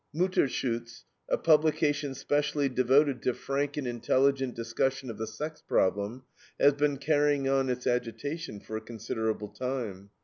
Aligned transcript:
MUTTERSCHUTZ, 0.15 1.03
a 1.29 1.37
publication 1.37 2.15
specially 2.15 2.67
devoted 2.67 3.21
to 3.21 3.35
frank 3.35 3.77
and 3.77 3.85
intelligent 3.85 4.55
discussion 4.55 5.11
of 5.11 5.19
the 5.19 5.27
sex 5.27 5.61
problem, 5.61 6.23
has 6.59 6.73
been 6.73 6.97
carrying 6.97 7.47
on 7.47 7.69
its 7.69 7.85
agitation 7.85 8.59
for 8.59 8.75
a 8.77 8.81
considerable 8.81 9.49
time. 9.49 10.09